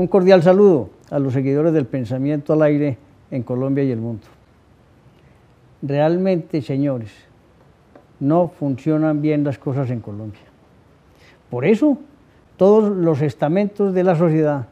[0.00, 2.96] Un cordial saludo a los seguidores del pensamiento al aire
[3.30, 4.22] en Colombia y el mundo.
[5.82, 7.10] Realmente, señores,
[8.18, 10.40] no funcionan bien las cosas en Colombia.
[11.50, 11.98] Por eso,
[12.56, 14.68] todos los estamentos de la sociedad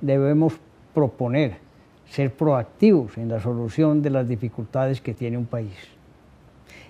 [0.00, 0.54] debemos
[0.94, 1.58] proponer,
[2.08, 5.76] ser proactivos en la solución de las dificultades que tiene un país.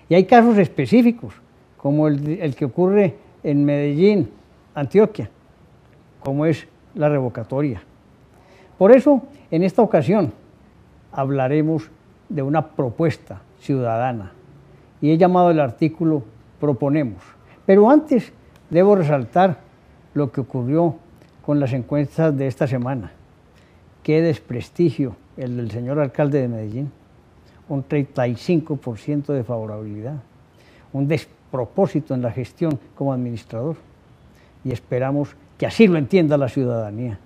[0.07, 1.33] Y hay casos específicos,
[1.75, 4.29] como el, que ocurre en Medellín,
[4.73, 5.29] Antioquia,
[6.21, 6.65] como es
[6.95, 7.81] la revocatoria.
[8.77, 9.21] Por eso,
[9.51, 10.33] en esta ocasión,
[11.11, 11.89] hablaremos
[12.29, 14.31] de una propuesta ciudadana
[15.01, 16.23] y he llamado el artículo
[16.59, 17.21] Proponemos.
[17.65, 18.31] Pero antes
[18.69, 19.57] debo resaltar
[20.13, 20.95] lo que ocurrió
[21.45, 23.11] con las encuestas de esta semana.
[24.01, 26.91] Qué desprestigio el del señor alcalde de Medellín.
[27.69, 30.15] Un 35% de favorabilidad.
[30.91, 33.75] Un despropósito en la gestión como administrador.
[34.63, 37.17] Y esperamos que así lo entienda la ciudadanía.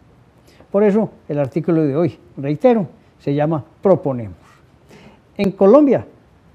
[0.72, 2.86] Por eso el artículo de hoy, reitero,
[3.18, 4.38] se llama Proponemos.
[5.40, 6.06] En Colombia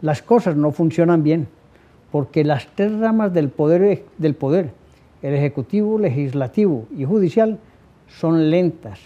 [0.00, 1.48] las cosas no funcionan bien
[2.12, 4.70] porque las tres ramas del poder, del poder,
[5.22, 7.58] el ejecutivo, legislativo y judicial,
[8.06, 9.00] son lentas,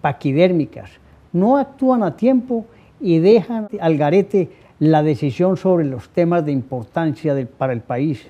[0.00, 0.90] paquidérmicas,
[1.32, 2.66] no actúan a tiempo
[3.00, 8.26] y dejan al garete la decisión sobre los temas de importancia para el país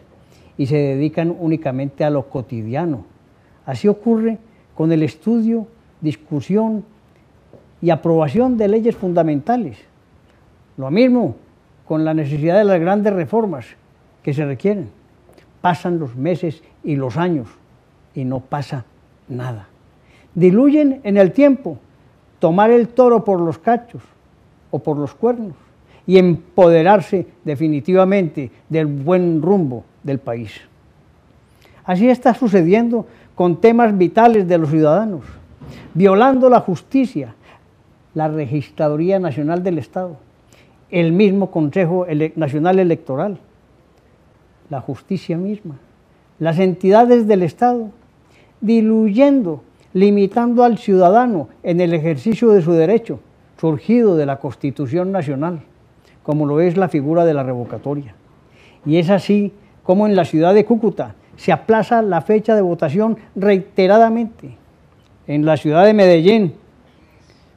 [0.58, 3.15] y se dedican únicamente a lo cotidiano.
[3.66, 4.38] Así ocurre
[4.74, 5.66] con el estudio,
[6.00, 6.84] discusión
[7.82, 9.76] y aprobación de leyes fundamentales.
[10.76, 11.36] Lo mismo
[11.86, 13.66] con la necesidad de las grandes reformas
[14.22, 14.88] que se requieren.
[15.60, 17.48] Pasan los meses y los años
[18.14, 18.84] y no pasa
[19.28, 19.68] nada.
[20.34, 21.78] Diluyen en el tiempo
[22.38, 24.02] tomar el toro por los cachos
[24.70, 25.54] o por los cuernos
[26.06, 30.52] y empoderarse definitivamente del buen rumbo del país.
[31.84, 33.06] Así está sucediendo
[33.36, 35.20] con temas vitales de los ciudadanos,
[35.92, 37.34] violando la justicia,
[38.14, 40.16] la Registraduría Nacional del Estado,
[40.90, 43.38] el mismo Consejo Nacional Electoral,
[44.70, 45.76] la justicia misma,
[46.38, 47.90] las entidades del Estado,
[48.62, 49.62] diluyendo,
[49.92, 53.20] limitando al ciudadano en el ejercicio de su derecho,
[53.60, 55.60] surgido de la Constitución Nacional,
[56.22, 58.14] como lo es la figura de la revocatoria.
[58.86, 63.18] Y es así como en la ciudad de Cúcuta se aplaza la fecha de votación
[63.34, 64.56] reiteradamente.
[65.26, 66.54] En la ciudad de Medellín,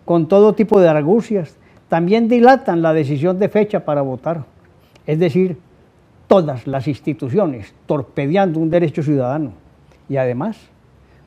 [0.06, 1.56] con todo tipo de argucias,
[1.88, 4.44] también dilatan la decisión de fecha para votar.
[5.06, 5.58] Es decir,
[6.28, 9.54] todas las instituciones torpedeando un derecho ciudadano.
[10.08, 10.58] Y además,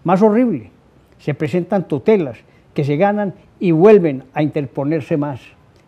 [0.05, 0.71] más horrible,
[1.19, 2.39] se presentan tutelas
[2.75, 5.41] que se ganan y vuelven a interponerse más.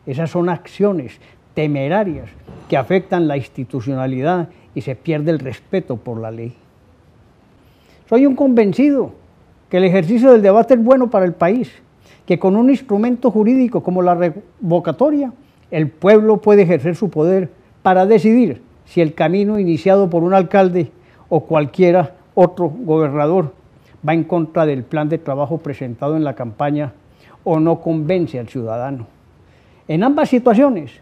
[0.07, 1.19] Esas son acciones
[1.55, 2.29] temerarias
[2.69, 6.55] que afectan la institucionalidad y se pierde el respeto por la ley.
[8.09, 9.12] Soy un convencido
[9.71, 11.73] que el ejercicio del debate es bueno para el país,
[12.27, 15.33] que con un instrumento jurídico como la revocatoria,
[15.71, 17.51] el pueblo puede ejercer su poder
[17.83, 20.91] para decidir si el camino iniciado por un alcalde
[21.29, 23.53] o cualquiera otro gobernador
[24.07, 26.93] va en contra del plan de trabajo presentado en la campaña
[27.43, 29.07] o no convence al ciudadano.
[29.89, 30.93] En ambas situaciones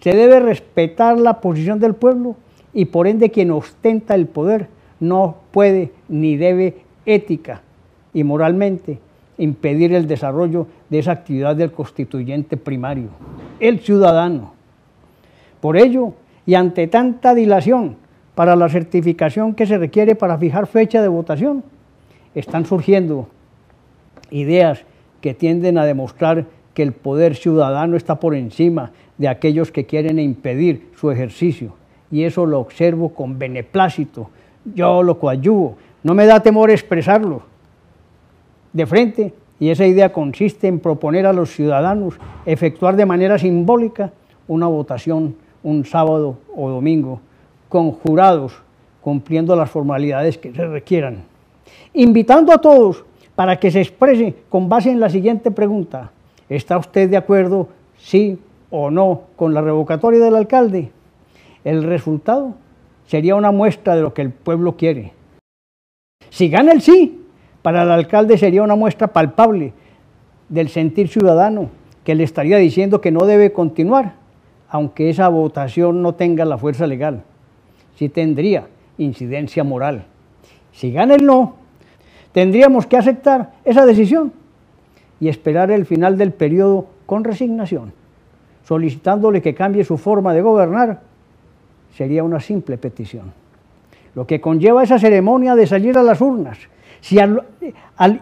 [0.00, 2.36] se debe respetar la posición del pueblo
[2.74, 4.68] y por ende quien ostenta el poder
[5.00, 7.62] no puede ni debe ética
[8.14, 8.98] y moralmente
[9.38, 13.08] impedir el desarrollo de esa actividad del constituyente primario,
[13.58, 14.52] el ciudadano.
[15.60, 16.14] Por ello,
[16.46, 17.96] y ante tanta dilación
[18.34, 21.64] para la certificación que se requiere para fijar fecha de votación,
[22.34, 23.28] están surgiendo
[24.30, 24.84] ideas
[25.20, 30.18] que tienden a demostrar que el poder ciudadano está por encima de aquellos que quieren
[30.18, 31.74] impedir su ejercicio.
[32.12, 34.30] Y eso lo observo con beneplácito,
[34.64, 37.42] yo lo coadyuvo, no me da temor expresarlo
[38.72, 42.14] de frente, y esa idea consiste en proponer a los ciudadanos
[42.46, 44.12] efectuar de manera simbólica
[44.48, 47.20] una votación un sábado o domingo
[47.68, 48.54] con jurados
[49.00, 51.22] cumpliendo las formalidades que se requieran.
[51.94, 53.04] Invitando a todos
[53.34, 56.10] para que se exprese con base en la siguiente pregunta.
[56.48, 57.68] ¿Está usted de acuerdo,
[57.98, 58.38] sí
[58.70, 60.90] o no, con la revocatoria del alcalde?
[61.64, 62.54] El resultado
[63.06, 65.12] sería una muestra de lo que el pueblo quiere.
[66.30, 67.20] Si gana el sí,
[67.62, 69.72] para el alcalde sería una muestra palpable
[70.48, 71.70] del sentir ciudadano
[72.04, 74.22] que le estaría diciendo que no debe continuar
[74.72, 77.24] aunque esa votación no tenga la fuerza legal,
[77.94, 80.06] sí tendría incidencia moral.
[80.72, 81.56] Si gana el no,
[82.32, 84.32] tendríamos que aceptar esa decisión
[85.20, 87.92] y esperar el final del periodo con resignación,
[88.64, 91.02] solicitándole que cambie su forma de gobernar,
[91.96, 93.32] sería una simple petición.
[94.14, 96.58] Lo que conlleva esa ceremonia de salir a las urnas,
[97.00, 97.42] Si al,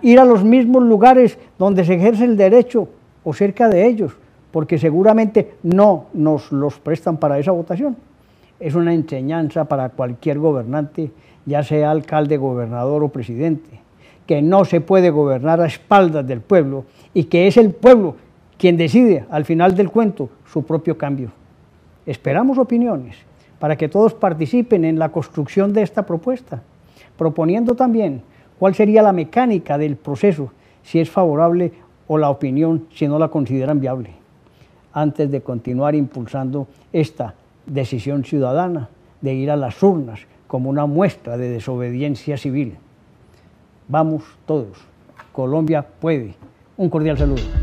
[0.00, 2.88] ir a los mismos lugares donde se ejerce el derecho
[3.24, 4.12] o cerca de ellos,
[4.50, 7.96] porque seguramente no nos los prestan para esa votación.
[8.58, 11.10] Es una enseñanza para cualquier gobernante,
[11.44, 13.80] ya sea alcalde, gobernador o presidente,
[14.26, 18.16] que no se puede gobernar a espaldas del pueblo y que es el pueblo
[18.56, 21.32] quien decide al final del cuento su propio cambio.
[22.06, 23.29] Esperamos opiniones
[23.60, 26.62] para que todos participen en la construcción de esta propuesta,
[27.16, 28.22] proponiendo también
[28.58, 30.50] cuál sería la mecánica del proceso,
[30.82, 31.72] si es favorable
[32.08, 34.10] o la opinión si no la consideran viable,
[34.92, 37.34] antes de continuar impulsando esta
[37.66, 38.88] decisión ciudadana
[39.20, 42.76] de ir a las urnas como una muestra de desobediencia civil.
[43.86, 44.78] Vamos todos,
[45.32, 46.34] Colombia puede.
[46.76, 47.59] Un cordial saludo.